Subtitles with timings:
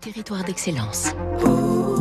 [0.00, 1.12] Territoire d'excellence.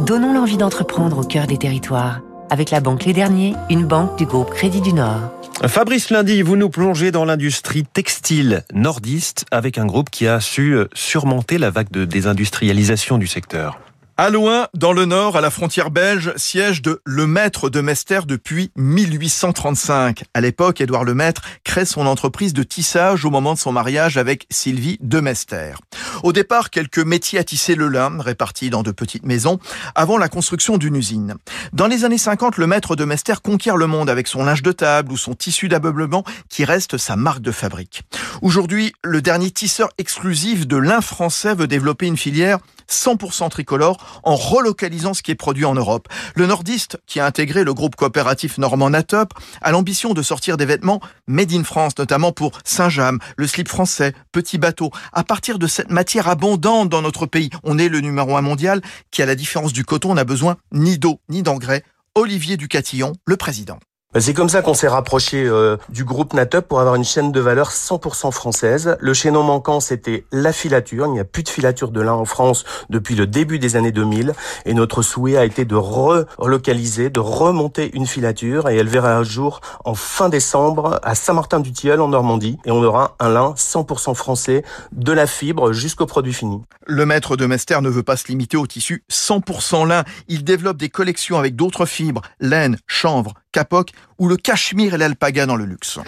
[0.06, 2.22] Donnons l'envie d'entreprendre au cœur des territoires.
[2.50, 5.34] Avec la Banque Les Derniers, une banque du groupe Crédit du Nord.
[5.68, 10.78] Fabrice Lundi, vous nous plongez dans l'industrie textile nordiste avec un groupe qui a su
[10.94, 13.78] surmonter la vague de désindustrialisation du secteur.
[14.22, 18.20] À loin, dans le nord, à la frontière belge, siège de Le Maître de Mester
[18.28, 20.26] depuis 1835.
[20.34, 24.46] À l'époque, Édouard Maître crée son entreprise de tissage au moment de son mariage avec
[24.50, 25.76] Sylvie de Mester.
[26.22, 29.58] Au départ, quelques métiers à tisser le lin, répartis dans de petites maisons,
[29.96, 31.36] avant la construction d'une usine.
[31.72, 34.74] Dans les années 50, le Maître de Mester conquiert le monde avec son linge de
[34.74, 38.04] table ou son tissu d'ameublement qui reste sa marque de fabrique.
[38.42, 44.36] Aujourd'hui, le dernier tisseur exclusif de lin français veut développer une filière 100% tricolore en
[44.36, 46.08] relocalisant ce qui est produit en Europe.
[46.36, 50.66] Le nordiste, qui a intégré le groupe coopératif normand Natop, a l'ambition de sortir des
[50.66, 54.92] vêtements made in France, notamment pour Saint-James, le slip français, petit bateau.
[55.14, 58.82] À partir de cette matière abondante dans notre pays, on est le numéro un mondial
[59.12, 61.84] qui, à la différence du coton, n'a besoin ni d'eau ni d'engrais.
[62.16, 63.80] Olivier Ducatillon, le président.
[64.12, 67.32] Bah, c'est comme ça qu'on s'est rapproché euh, du groupe Natup pour avoir une chaîne
[67.32, 68.98] de valeur 100% française.
[69.00, 71.06] Le chaînon manquant, c'était la filature.
[71.06, 73.92] Il n'y a plus de filature de lin en France depuis le début des années
[73.92, 74.34] 2000.
[74.66, 78.68] Et notre souhait a été de relocaliser, de remonter une filature.
[78.70, 82.58] Et elle verra un jour en fin décembre à Saint-Martin-du-Tilleul en Normandie.
[82.66, 86.64] Et on aura un lin 100% français, de la fibre jusqu'au produit fini.
[86.88, 90.04] Le maître de Mester ne veut pas se limiter au tissu 100% lin.
[90.28, 95.46] Il développe des collections avec d'autres fibres, laine, chanvre, capoc ou le cachemire et l'alpaga
[95.46, 96.00] dans le luxe.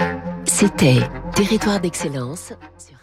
[0.46, 1.00] C'était
[1.36, 3.01] Territoire d'excellence sur